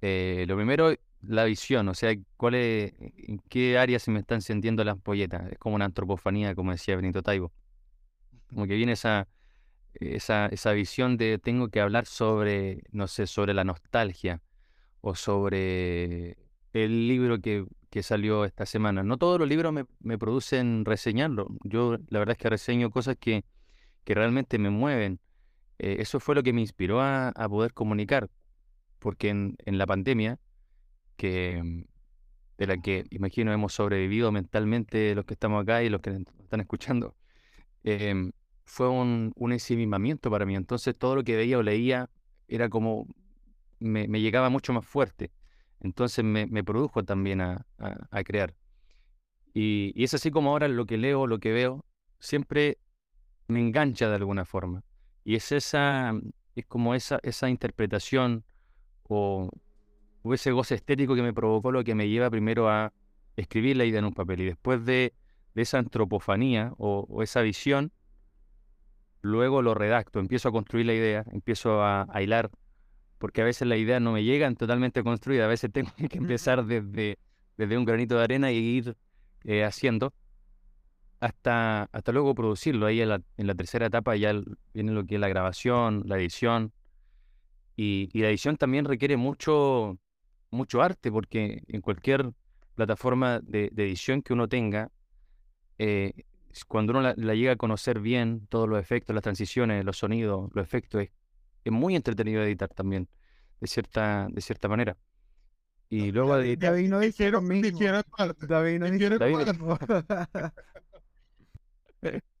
[0.00, 4.36] Eh, lo primero, la visión, o sea, cuál es, en qué área se me están
[4.36, 5.50] encendiendo las polletas.
[5.50, 7.52] Es como una antropofanía, como decía Benito Taibo.
[8.48, 9.26] Como que viene esa,
[9.94, 14.42] esa, esa visión de tengo que hablar sobre, no sé, sobre la nostalgia
[15.00, 16.36] o sobre
[16.72, 19.04] el libro que, que salió esta semana.
[19.04, 21.46] No todos los libros me, me, producen reseñarlo.
[21.62, 23.44] Yo la verdad es que reseño cosas que,
[24.02, 25.20] que realmente me mueven.
[25.78, 28.30] Eh, eso fue lo que me inspiró a, a poder comunicar,
[28.98, 30.40] porque en, la pandemia
[31.16, 31.84] que, mm,
[32.58, 36.60] de la que imagino hemos sobrevivido mentalmente los que estamos acá y los que están
[36.60, 37.14] escuchando,
[37.84, 38.32] em,
[38.64, 40.56] fue un, un ensimismamiento para mí.
[40.56, 42.10] Entonces todo lo que veía o leía
[42.48, 43.06] era como,
[43.78, 45.30] me, me llegaba mucho más fuerte.
[45.84, 48.54] Entonces me, produjo también a, a, crear.
[49.52, 51.84] Y, es así como ahora lo que leo, lo que veo,
[52.18, 52.78] siempre
[53.48, 54.82] me engancha de alguna forma.
[55.24, 56.12] Y es esa,
[56.56, 58.44] es como esa, esa interpretación
[59.02, 59.50] o,
[60.22, 62.94] hubo ese goce estético que me provocó lo que me lleva primero a
[63.36, 64.40] escribir la idea en un papel.
[64.40, 65.12] Y después de,
[65.54, 67.92] esa antropofanía o, esa visión,
[69.20, 72.50] luego lo redacto, empiezo a construir la idea, empiezo a, hilar,
[73.24, 76.62] porque a veces las ideas no me llegan totalmente construidas, a veces tengo que empezar
[76.66, 77.18] desde,
[77.56, 78.98] desde un granito de arena y ir
[79.44, 80.12] eh, haciendo
[81.20, 82.84] hasta, hasta luego producirlo.
[82.84, 84.34] Ahí en la, en la tercera etapa ya
[84.74, 86.74] viene lo que es la grabación, la edición.
[87.76, 89.96] Y, y la edición también requiere mucho,
[90.50, 92.30] mucho arte, porque en cualquier
[92.74, 94.90] plataforma de, edición que uno tenga,
[95.78, 96.12] eh,
[96.68, 100.62] cuando uno la, llega a conocer bien, todos los efectos, las transiciones, los sonidos, los
[100.62, 101.10] efectos, es,
[101.64, 103.08] es muy entretenido editar también,
[103.60, 104.96] de cierta, de cierta manera.
[105.88, 106.72] Y luego de editar...
[106.72, 109.18] David no dijeron David no dijeron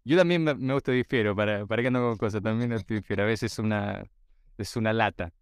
[0.04, 3.22] Yo también me, me gusta difiero, para, para que no hago cosas, también difiero.
[3.22, 4.04] A veces es una,
[4.58, 5.32] es una lata.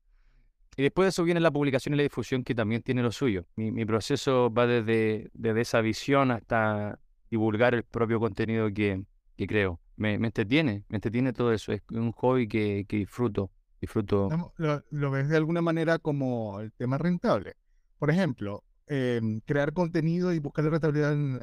[0.76, 3.44] Y después de eso viene la publicación y la difusión que también tiene lo suyo.
[3.56, 6.98] Mi, proceso va desde, desde, esa visión hasta
[7.30, 9.02] divulgar el propio contenido que,
[9.36, 9.80] que creo.
[9.96, 11.72] Me, me, entretiene, me entretiene todo eso.
[11.72, 13.50] Es un hobby que, que disfruto.
[13.82, 14.52] Disfruto.
[14.56, 17.56] Lo, ves de alguna manera como el tema rentable.
[17.98, 21.40] Por ejemplo, em, crear contenido y buscar rentabilidad en,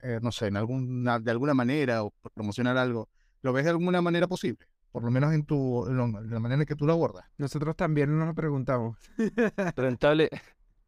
[0.00, 3.08] eh, no sé, en alguna, de alguna manera o promocionar algo.
[3.42, 4.66] ¿Lo ves de alguna manera posible?
[4.90, 7.26] por lo menos en tu la manera en que tú lo abordas.
[7.36, 8.96] Nosotros también nos lo preguntamos.
[9.76, 10.30] Rentable,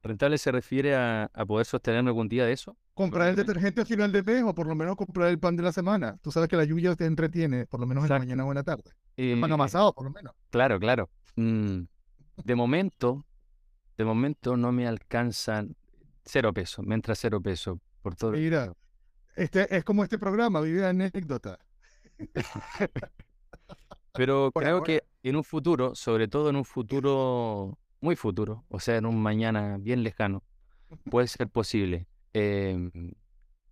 [0.03, 2.77] rentable se refiere a, poder sostener algún día de eso.
[2.95, 5.63] Comprar el detergente al final de mes o por lo menos comprar el pan de
[5.63, 6.19] la semana.
[6.23, 8.57] Tú sabes que la lluvia te entretiene, por lo menos en la mañana o en
[8.57, 8.91] la tarde.
[9.17, 10.35] Y, pan amasado, por lo menos.
[10.51, 11.09] Claro, claro.
[11.37, 11.83] Mm,
[12.45, 13.25] de momento,
[13.97, 15.77] de momento no me alcanzan
[16.25, 18.33] cero pesos, mientras cero pesos por todo.
[18.33, 18.73] Mira,
[19.37, 21.59] este es como este programa, vive anécdota.
[24.13, 28.97] Pero creo que en un futuro, sobre todo en un futuro muy futuro, o sea,
[28.97, 30.43] en un mañana bien lejano,
[31.11, 32.07] puede ser posible.
[32.33, 32.91] Em,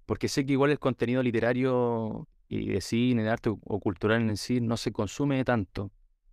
[0.06, 4.36] porque sé que igual el contenido literario y de cine, de arte o cultural en
[4.36, 5.90] sí no se consume tanto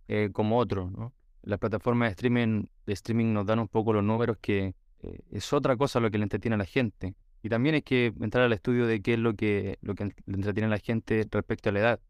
[0.08, 1.12] eh, como otro, ¿no?
[1.42, 5.52] Las plataformas de streaming, de streaming nos dan un poco los números que eh, es
[5.52, 7.14] otra cosa lo que le entretiene a la gente.
[7.42, 10.34] Y también hay que entrar al estudio de qué es lo que, lo que le
[10.34, 12.00] entretiene a la gente respecto a la edad.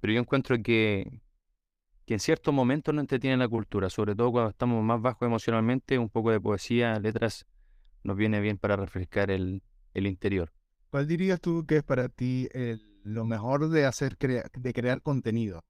[0.00, 1.20] Pero yo encuentro que,
[2.08, 5.98] que en ciertos momentos no entretiene la cultura, sobre todo cuando estamos más bajos emocionalmente,
[5.98, 7.44] un poco de poesía, letras,
[8.02, 10.50] nos viene bien para refrescar el, el interior.
[10.88, 12.48] ¿Cuál dirías tú que es para ti
[13.02, 15.66] lo mejor de hacer de crear contenido?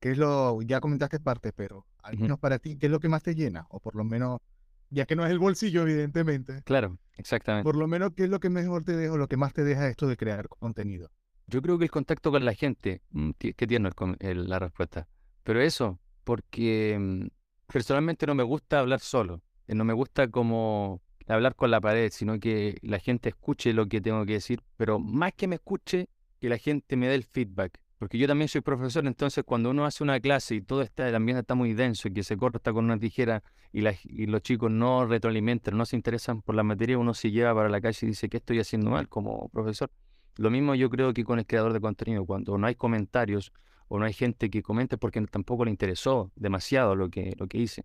[0.00, 3.10] ¿Qué es lo, ya comentaste parte, pero al menos para ti, ¿qué es lo que
[3.10, 3.66] más te llena?
[3.68, 4.40] O por lo menos,
[4.88, 6.62] ya que no es el bolsillo, evidentemente.
[6.64, 7.64] Claro, exactamente.
[7.64, 9.62] Por lo menos, ¿qué es lo que mejor te deja o lo que más te
[9.62, 11.10] deja esto de crear contenido?
[11.48, 15.06] Yo creo que el contacto con la gente, mm, que tiene la respuesta.
[15.44, 17.26] Pero eso, porque mm,
[17.72, 19.42] personalmente no me gusta hablar solo.
[19.66, 23.86] Eh, no me gusta como hablar con la pared, sino que la gente escuche lo
[23.86, 26.08] que tengo que decir, pero más que me escuche,
[26.40, 27.78] que la gente me dé el feedback.
[27.98, 31.14] Porque yo también soy profesor, entonces cuando uno hace una clase y todo está, el
[31.14, 34.72] ambiente está muy denso y que se corta con una tijera y, y los chicos
[34.72, 38.06] no retroalimentan, no se interesan por la materia, uno se lleva para la calle y
[38.06, 39.88] dice, ¿qué estoy haciendo mal como profesor?
[40.36, 43.52] Lo mismo yo creo que con el creador de contenido, cuando no hay comentarios
[43.94, 47.58] o no hay gente que comente porque tampoco le interesó demasiado lo que, lo que
[47.58, 47.84] hice.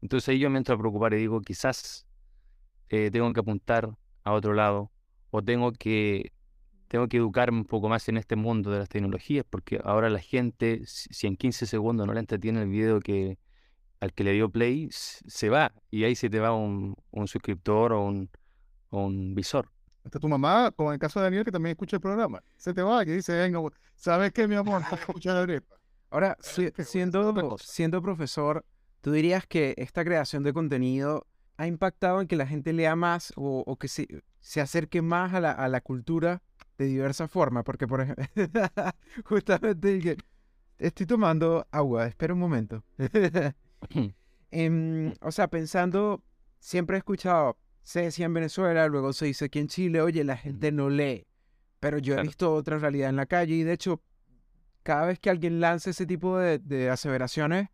[0.00, 2.06] Entonces ahí yo me entro a preocupar y digo, quizás
[2.90, 3.90] eh, tengo que apuntar
[4.22, 4.92] a otro lado
[5.30, 6.30] o tengo que,
[6.86, 10.20] tengo que educarme un poco más en este mundo de las tecnologías porque ahora la
[10.20, 13.40] gente, si en 15 segundos no le entretiene el video que
[13.98, 17.94] al que le dio play, se va y ahí se te va un, un suscriptor
[17.94, 18.30] o un,
[18.90, 19.72] o un visor.
[20.08, 22.42] Está tu mamá, como en el caso de Daniel, que también escucha el programa.
[22.56, 23.60] Se te va, que dice, venga,
[23.94, 24.80] ¿sabes qué, mi amor?
[24.92, 25.76] Escucha la arepa.
[26.08, 28.64] Ahora, siendo, siendo profesor,
[29.02, 31.26] ¿tú dirías que esta creación de contenido
[31.58, 35.40] ha impactado en que la gente lea más o, que se, se, acerque más a
[35.40, 36.40] la, a la, cultura
[36.78, 37.62] de diversa forma?
[37.62, 38.24] Porque, por ejemplo,
[39.26, 40.16] justamente
[40.78, 42.82] estoy tomando agua, espera un momento.
[44.50, 46.24] Em, o sea, pensando,
[46.58, 50.36] siempre he escuchado se decía en Venezuela, luego se dice aquí en Chile, oye, la
[50.36, 51.26] gente no lee.
[51.80, 54.02] Pero yo he visto otra realidad en la calle y de hecho,
[54.82, 57.70] cada vez que alguien lanza ese tipo de, aseveraciones,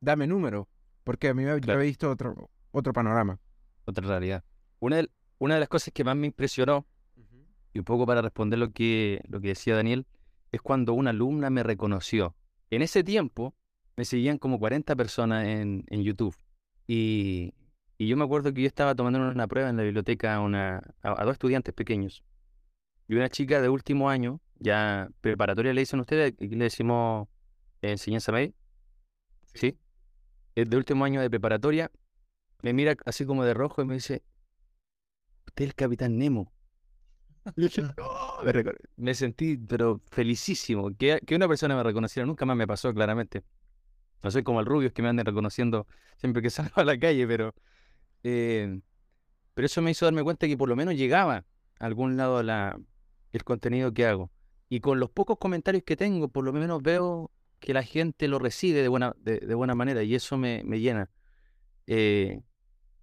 [0.00, 0.70] dame número,
[1.04, 3.40] porque a mí me he visto otro, otro panorama.
[3.84, 4.42] Otra realidad.
[4.80, 6.86] Una de, una de las cosas que más me impresionó,
[7.74, 10.06] y un poco para responder lo que, lo que decía Daniel,
[10.50, 12.34] es cuando una alumna me reconoció.
[12.70, 13.54] En ese tiempo
[13.98, 16.34] me seguían como 40 personas en, en YouTube.
[16.86, 17.52] Y,
[17.98, 20.80] y yo me acuerdo que yo estaba tomando una prueba en la biblioteca a, una,
[21.02, 22.22] a, dos estudiantes pequeños.
[23.08, 27.28] Y una chica de último año, ya preparatoria le dicen ustedes, y le decimos
[27.82, 28.52] enseñanza media.
[29.52, 29.76] ¿Sí?
[30.54, 31.90] Es de último año de preparatoria.
[32.62, 34.22] Me mira así como de rojo y me dice,
[35.46, 36.52] usted es el capitán Nemo.
[38.96, 40.94] me, sentí, pero felicísimo.
[40.96, 43.42] Que, que una persona me reconociera nunca más me pasó, claramente.
[44.22, 46.96] No soy como el rubio, es que me anden reconociendo siempre que salgo a la
[46.96, 47.54] calle, pero
[48.22, 48.80] eh,
[49.54, 51.44] pero eso me hizo darme cuenta que por lo menos llegaba
[51.80, 52.78] a algún lado la,
[53.32, 54.30] el contenido que hago.
[54.68, 58.38] Y con los pocos comentarios que tengo, por lo menos veo que la gente lo
[58.38, 61.10] recibe de buena, de, buena manera y eso me, me llena.
[61.86, 62.40] Eh,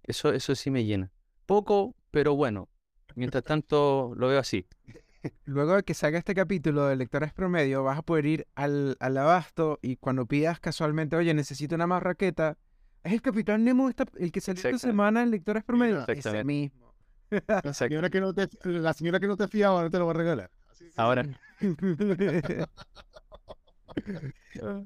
[0.04, 1.12] eso, eso sí me llena.
[1.44, 2.68] Poco, pero bueno.
[3.16, 4.66] Mientras tanto, lo veo así.
[5.44, 9.16] Luego de que salga este capítulo de Lectores Promedio, vas a poder ir al, al
[9.16, 12.58] abasto y cuando pidas casualmente, oye, necesito una más raqueta,
[13.06, 16.06] es el Capitán Nemo el que salió esta semana en Lectores Promedio.
[16.08, 16.92] Ese mismo.
[17.30, 20.12] La señora, que no te, la señora que no te fiaba no te lo va
[20.12, 20.50] a regalar.
[20.96, 21.24] Ahora.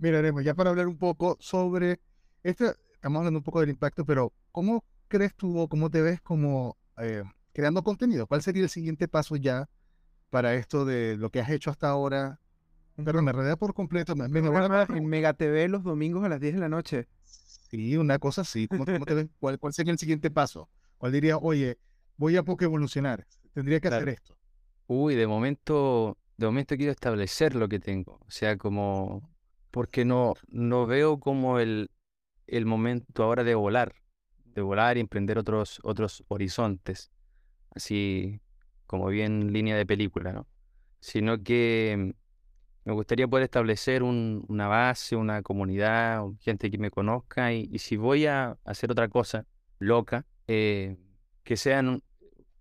[0.00, 2.00] Mira, Nemo, ya para hablar un poco sobre
[2.42, 6.20] este, estamos hablando un poco del impacto, pero ¿cómo crees tú o cómo te ves
[6.20, 8.26] como eh, creando contenido?
[8.26, 9.68] ¿Cuál sería el siguiente paso ya
[10.30, 12.38] para esto de lo que has hecho hasta ahora?
[13.02, 14.14] Pero me rodea por completo.
[14.14, 17.08] Me, me, en Mega TV los domingos a las 10 de la noche.
[17.70, 18.66] Sí, una cosa así.
[18.66, 18.84] ¿Cómo,
[19.40, 20.68] cuál, sería el siguiente paso?
[20.98, 21.78] ¿Cuál diría, oye,
[22.16, 23.26] voy a poco evolucionar?
[23.54, 24.36] Tendría que hacer esto.
[24.86, 28.18] Uy, de momento, de momento quiero establecer lo que tengo.
[28.26, 29.30] O sea, como,
[29.70, 31.90] porque no, no veo como el,
[32.48, 33.94] el momento ahora de volar,
[34.46, 37.12] de volar y emprender otros, otros horizontes.
[37.70, 38.40] Así
[38.86, 40.48] como bien línea de película, ¿no?
[40.98, 42.14] Sino que
[42.84, 48.26] me gustaría poder establecer una base, una comunidad, gente que me conozca y, si voy
[48.26, 49.46] a hacer otra cosa
[49.78, 50.96] loca, eh,
[51.44, 52.02] que sean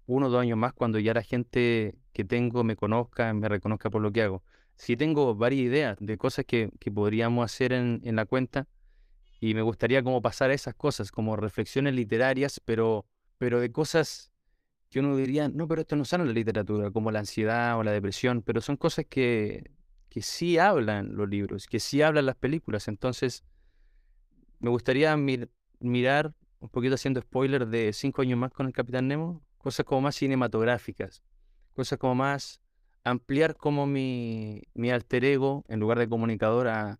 [0.05, 3.89] uno o dos años más cuando ya la gente que tengo me conozca, me reconozca
[3.89, 4.43] por lo que hago.
[4.75, 8.67] sí tengo varias ideas de cosas que, podríamos hacer en, en, la cuenta
[9.39, 13.05] y me gustaría como pasar a esas cosas, como reflexiones literarias, pero,
[13.37, 14.31] pero de cosas
[14.89, 17.83] que uno diría, no, pero esto no sale en la literatura, como la ansiedad o
[17.83, 19.69] la depresión, pero son cosas que,
[20.09, 22.87] que sí hablan los libros, que sí hablan las películas.
[22.87, 23.43] Entonces,
[24.59, 29.41] me gustaría mirar, un poquito haciendo spoiler de cinco años más con el Capitán Nemo,
[29.57, 31.23] cosas como más cinematográficas,
[31.73, 32.59] cosas como más
[33.03, 36.99] ampliar como mi, mi alter ego, en lugar de comunicador a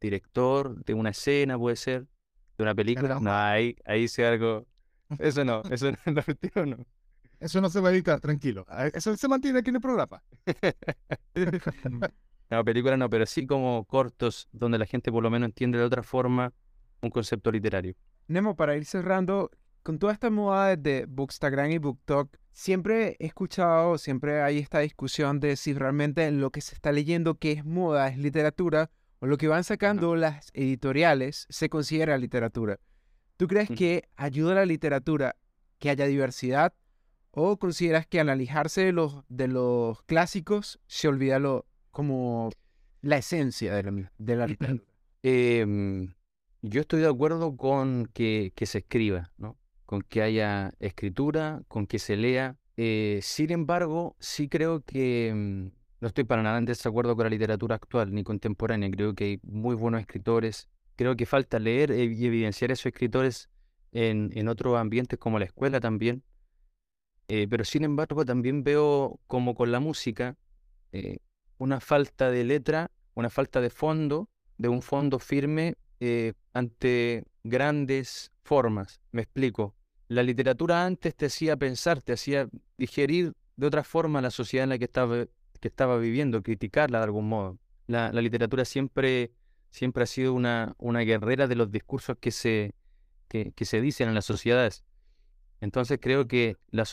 [0.00, 2.06] director de una escena, puede ser,
[2.56, 3.18] de una película.
[3.20, 4.66] No, ahí, ahí hice algo.
[5.18, 6.76] Eso no, eso no, no.
[7.40, 8.64] Eso no se va a editar, tranquilo.
[8.68, 10.22] Ah, eso se mantiene aquí en el programa.
[12.50, 15.84] no, película no, pero sí como cortos donde la gente por lo menos entiende de
[15.84, 16.52] otra forma
[17.00, 17.94] un concepto literario.
[18.28, 19.50] Nemo, para ir cerrando,
[19.82, 25.40] con toda esta moda de Bookstagram y BookTok, siempre he escuchado, siempre hay esta discusión
[25.40, 29.36] de si realmente lo que se está leyendo que es moda es literatura o lo
[29.36, 32.78] que van sacando las editoriales se considera literatura.
[33.36, 35.36] ¿Tú crees que ayuda a la literatura
[35.78, 36.72] que haya diversidad
[37.36, 42.50] ¿O consideras que al alejarse de los, de los clásicos se olvida lo, como
[43.00, 44.84] la esencia de la, de la literatura?
[45.22, 46.12] Em,
[46.60, 49.56] yo estoy de acuerdo con que, que, se escriba, ¿no?
[49.86, 52.58] con que haya escritura, con que se lea.
[52.76, 55.66] Eh, sin embargo, sí creo que mm,
[56.00, 58.90] no estoy para nada en desacuerdo con la literatura actual ni contemporánea.
[58.90, 60.68] Creo que hay muy buenos escritores.
[60.96, 63.48] Creo que falta leer y evidenciar a esos escritores
[63.92, 66.22] en, en otros ambientes como la escuela también.
[67.28, 70.36] Eh, pero sin embargo también veo como con la música
[70.92, 71.18] eh,
[71.58, 78.32] una falta de letra, una falta de fondo, de un fondo firme eh, ante grandes
[78.42, 79.00] formas.
[79.12, 79.74] Me explico.
[80.08, 84.70] La literatura antes te hacía pensar, te hacía digerir de otra forma la sociedad en
[84.70, 85.26] la que estaba,
[85.60, 87.58] que estaba viviendo, criticarla de algún modo.
[87.86, 89.32] La, literatura siempre,
[89.70, 92.74] siempre ha sido una, una guerrera de los discursos que se,
[93.28, 94.84] que, se dicen en las sociedades.
[95.60, 96.84] Entonces creo que la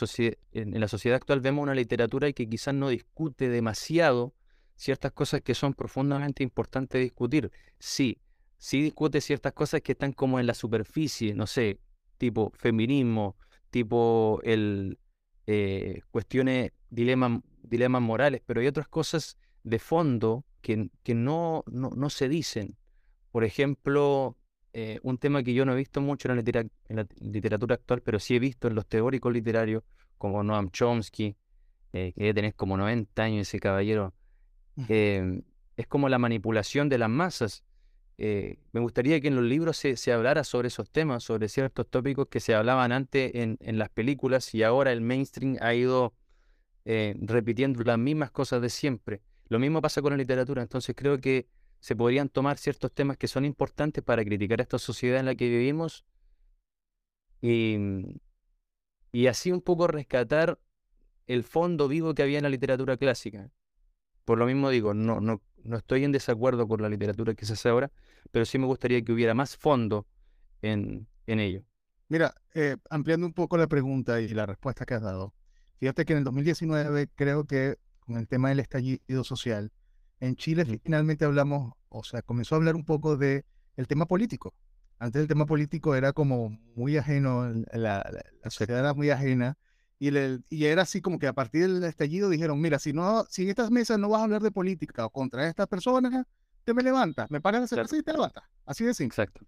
[0.52, 4.34] en la sociedad actual vemos una literatura que quizás no discute demasiado
[4.76, 7.50] ciertas cosas que son profundamente importantes discutir.
[7.78, 8.18] Sí,
[8.58, 11.78] sí discute ciertas cosas que están como en la superficie, no sé,
[12.18, 13.36] tipo feminismo,
[13.70, 14.98] tipo el
[15.46, 21.90] eh, cuestiones, dilemas, dilemas morales, pero hay otras cosas de fondo que, que no, no,
[21.90, 22.76] no se dicen.
[23.32, 24.36] Por ejemplo,
[24.74, 28.36] eh, un tema que yo no he visto mucho en la, literatura actual, pero sí
[28.36, 29.82] he visto en los teóricos literarios,
[30.16, 31.36] como Noam Chomsky,
[31.92, 34.14] eh, que tenés como 90 años ese caballero,
[34.88, 35.42] em,
[35.76, 37.64] es como la manipulación de las masas.
[38.18, 41.88] Eh, me gustaría que en los libros se, se, hablara sobre esos temas, sobre ciertos
[41.88, 46.14] tópicos que se hablaban antes en, en las películas y ahora el mainstream ha ido
[46.84, 49.22] repitiendo las mismas cosas de siempre.
[49.48, 51.46] Lo mismo pasa con la literatura, entonces creo que
[51.82, 55.48] se podrían tomar ciertos temas que son importantes para criticar esta sociedad en la que
[55.48, 56.04] vivimos
[57.40, 57.76] y,
[59.10, 60.58] y así un poco rescatar
[61.26, 63.50] el fondo vivo que había en la literatura clásica.
[64.24, 67.54] Por lo mismo digo, no, no, no estoy en desacuerdo con la literatura que se
[67.54, 67.90] hace ahora,
[68.30, 70.06] pero sí me gustaría que hubiera más fondo
[70.62, 71.62] en, en ello.
[72.08, 75.32] Mira, eh, ampliando un poco la pregunta y la respuesta que has dado,
[75.78, 79.72] fíjate que en el 2019 creo que con el tema del estallido social,
[80.20, 83.44] en Chile finalmente hablamos, o sea, comenzó a hablar un poco de
[83.76, 84.54] el tema político.
[84.98, 88.04] Antes el tema político era como muy ajeno, la,
[88.48, 89.56] sociedad era muy ajena,
[90.08, 93.44] y, y, era así como que a partir del estallido dijeron, mira, si no, si
[93.44, 96.26] en estas mesas no vas a hablar de política o contra estas personas,
[96.64, 98.44] te me levantas, me paras de hacer y te levantas.
[98.66, 99.12] Así de simple.
[99.22, 99.46] Exacto.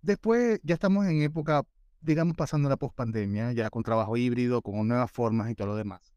[0.00, 1.62] Después ya estamos en época,
[2.00, 6.12] digamos, pasando la pospandemia, ya con trabajo híbrido, con nuevas formas y todo lo demás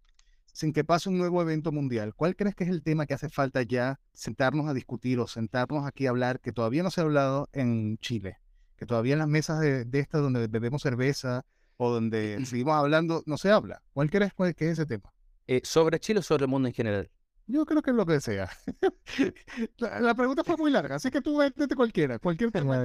[0.56, 3.28] sin que pase un nuevo evento mundial, ¿cuál crees que es el tema que hace
[3.28, 7.04] falta ya sentarnos a discutir o sentarnos aquí a hablar que todavía no se ha
[7.04, 8.38] hablado en Chile?
[8.78, 11.46] Que todavía en las mesas de, de estas donde bebemos cerveza
[11.78, 13.82] o donde seguimos hablando no se habla.
[13.94, 15.12] ¿Cuál crees que es ese tema?
[15.48, 17.10] Eh, ¿Sobre Chile o sobre el mundo en general?
[17.48, 18.50] Yo creo que es lo que sea.
[19.78, 22.84] la, pregunta fue muy larga, así que tú vete cualquiera, cualquier tema.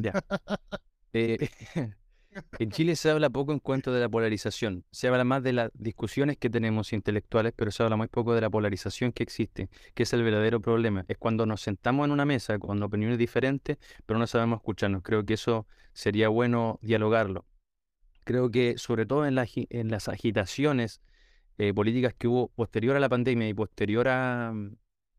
[0.00, 0.24] ya.
[1.14, 1.48] Eh,
[2.58, 4.84] en Chile se habla poco en cuanto de la polarización.
[4.90, 8.40] Se habla más de las discusiones que tenemos intelectuales, pero se habla muy poco de
[8.40, 11.04] la polarización que existe, que es el verdadero problema.
[11.08, 15.02] Es cuando nos sentamos en una mesa con opiniones diferentes, pero no sabemos escucharnos.
[15.02, 17.46] Creo que eso sería bueno dialogarlo.
[18.24, 21.00] Creo que sobre todo en, las agitaciones
[21.56, 24.52] eh, políticas que hubo posterior a la pandemia y posterior a...
[24.52, 24.76] Mm,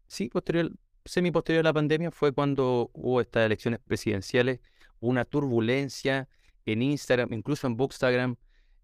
[0.08, 0.72] sí, posterior,
[1.06, 4.60] semi posterior a la pandemia fue cuando hubo estas elecciones presidenciales,
[5.00, 6.28] una turbulencia
[6.72, 8.36] en Instagram, incluso en Bookstagram.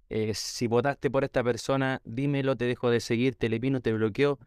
[0.09, 4.39] Eh, si votaste por esta persona, dímelo, te dejo de seguir, te elimino, te bloqueo.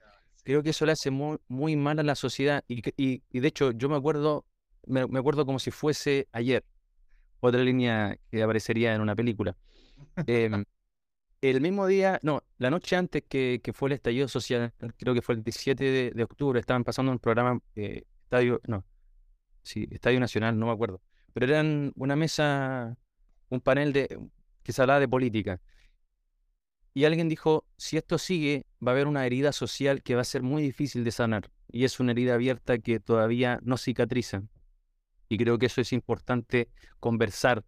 [0.45, 2.64] creo que eso le hace muy, muy mal a la sociedad.
[2.68, 4.47] Y, y, y de hecho, yo me acuerdo,
[4.86, 6.64] me, acuerdo como si fuese ayer,
[7.41, 9.57] otra línea que aparecería en una película.
[10.26, 10.64] Em,
[11.41, 15.22] el mismo día, no, la noche antes que, que, fue el estallido social, creo que
[15.22, 18.84] fue el 17 de, octubre, estaban pasando un programa, eh, Estadio, no,
[19.62, 21.01] sí, Estadio Nacional, no me acuerdo,
[21.32, 22.97] pero eran una mesa,
[23.49, 24.18] un panel de,
[24.62, 25.61] que se hablaba de política.
[26.94, 30.24] Y alguien dijo, si esto sigue, va a haber una herida social que va a
[30.24, 31.51] ser muy difícil de sanar.
[31.70, 34.42] Y es una herida abierta que todavía no cicatriza.
[35.28, 37.64] Y creo que eso es importante conversar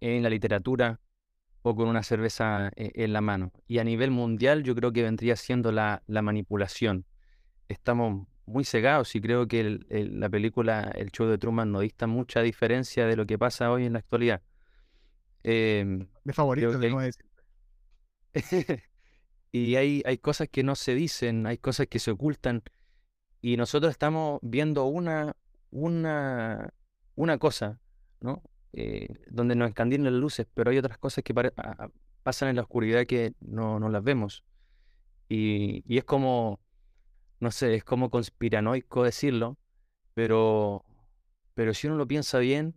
[0.00, 1.00] en la literatura
[1.62, 3.52] o con una cerveza eh, en la mano.
[3.66, 7.04] Y a nivel mundial yo creo que vendría siendo la, manipulación.
[7.68, 12.40] Estamos muy cegados y creo que la película El show de Truman no dista mucha
[12.42, 14.42] diferencia de lo que pasa hoy en la actualidad.
[15.48, 15.84] Eh,
[16.24, 16.72] Mi favorito,
[19.52, 22.62] y hay, hay cosas que no se dicen, hay cosas que se ocultan.
[23.40, 25.36] Y nosotros estamos viendo una,
[25.70, 26.74] una,
[27.14, 27.80] una cosa,
[28.20, 28.42] ¿no?
[28.72, 31.32] Eh, donde nos encandilan las luces, pero hay otras cosas que
[32.24, 34.44] pasan en la oscuridad que no, no las vemos.
[35.28, 36.60] Y, y, es como,
[37.40, 39.58] no sé, es como conspiranoico decirlo,
[40.14, 40.84] pero,
[41.54, 42.74] pero si uno lo piensa bien,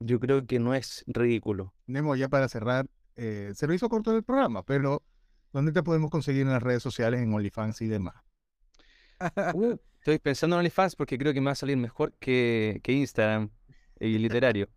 [0.00, 1.74] yo creo que no es ridículo.
[1.86, 2.86] Nemo, ya para cerrar,
[3.16, 5.02] eh, se lo hizo corto el programa, pero
[5.52, 8.14] ¿dónde te podemos conseguir en las redes sociales, en OnlyFans y demás?
[9.54, 12.92] Uh, estoy pensando en OnlyFans porque creo que me va a salir mejor que, que
[12.92, 13.50] Instagram
[13.98, 14.68] y literario.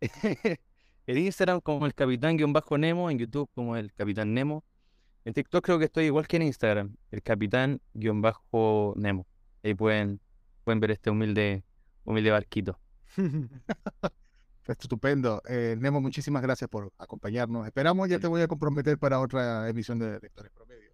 [1.06, 4.64] en Instagram como el Capitán-Nemo, en YouTube como el Capitán Nemo.
[5.24, 9.26] En TikTok creo que estoy igual que en Instagram, el Capitán-Nemo.
[9.62, 10.20] Ahí pueden,
[10.62, 11.64] pueden ver este humilde,
[12.04, 12.78] humilde barquito.
[14.66, 15.42] Estupendo.
[15.48, 17.66] Eh, Nemo, muchísimas gracias por acompañarnos.
[17.66, 20.90] Esperamos, ya te voy a comprometer para otra emisión de Lectores Promedio.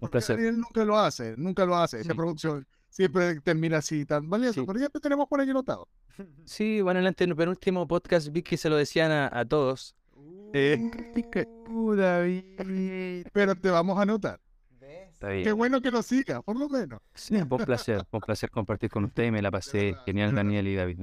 [0.00, 0.38] Un placer.
[0.38, 2.00] Él nunca lo hace, nunca lo hace.
[2.00, 5.88] Esa producción siempre termina así tan valioso, pero ya te tenemos por ahí notado.
[6.46, 9.94] Sí, bueno, en el penúltimo podcast vi que se lo decían a, todos.
[10.54, 10.78] Eh,
[11.68, 13.26] uh, David.
[13.34, 14.40] Pero te vamos a anotar.
[15.12, 15.44] Está bien.
[15.44, 17.00] Qué bueno que nos siga, por lo menos.
[17.14, 19.30] Sí, un placer, un placer compartir con usted.
[19.30, 21.00] Me la pasé genial, Daniel y David.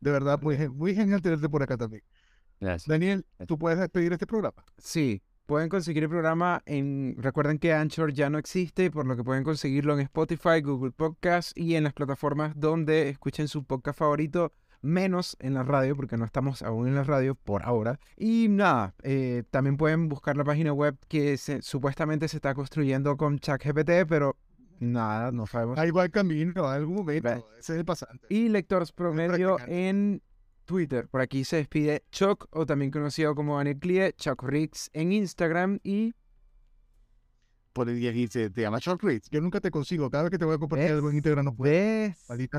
[0.00, 2.02] De verdad, muy, muy genial tenerte por acá también.
[2.60, 2.88] Gracias.
[2.88, 4.64] Daniel, ¿tú puedes despedir este programa?
[4.78, 7.16] Sí, pueden conseguir el programa en...
[7.18, 11.56] Recuerden que Anchor ya no existe, por lo que pueden conseguirlo en Spotify, Google Podcast
[11.56, 16.24] y en las plataformas donde escuchen su podcast favorito, menos en la radio, porque no
[16.24, 17.98] estamos aún en la radio por ahora.
[18.16, 23.38] Y nada, eh, también pueden buscar la página web que supuestamente se está construyendo con
[23.38, 24.36] ChatGPT, pero
[24.78, 25.78] Nada, no sabemos.
[25.78, 27.48] Ahí va el camino, algún momento.
[27.58, 28.26] Ese es el pasante.
[28.28, 30.22] Y lectores promedio en
[30.64, 31.08] Twitter.
[31.08, 35.78] Por aquí se despide Chuck, o también conocido como Daniel Clie, Chuck Riggs en Instagram
[35.82, 36.14] y.
[37.72, 39.28] Por el día te, te llama Chuck Riggs.
[39.30, 40.08] Yo nunca te consigo.
[40.10, 42.14] Cada vez que te voy a compartir algo en Instagram no puedo.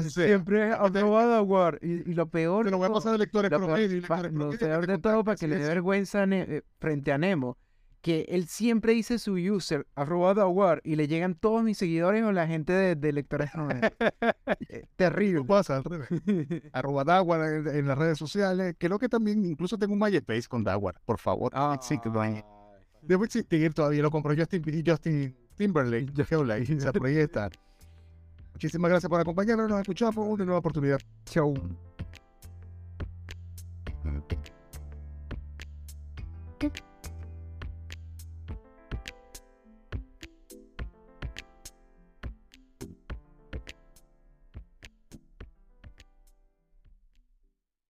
[0.10, 1.80] Siempre aprobado a War.
[1.82, 2.66] Y, lo peor.
[2.66, 4.02] Te lo voy a pasar de lectores promedio.
[4.32, 7.58] Lo peor de todo para que le dé vergüenza eh, frente a Nemo
[8.02, 12.32] que él siempre dice su user, arroba Dawar, y le llegan todos mis seguidores o
[12.32, 13.50] la gente de, de lectores
[14.70, 15.44] eh, Terrible.
[15.44, 16.10] pasa al revés.
[16.74, 18.76] arroba Dawar en, las redes sociales.
[18.78, 21.52] Creo que también incluso tengo un MySpace con Dawar, por favor.
[21.56, 22.00] Ah, sí,
[23.02, 26.12] Debo existir todavía, lo compró Justin, Justin Timberlake,
[26.80, 27.50] se proyecta.
[28.54, 31.00] Muchísimas gracias por acompañarnos, nos escuchamos, una nueva oportunidad.
[31.26, 31.54] Chau.
[36.58, 36.72] ¿Qué?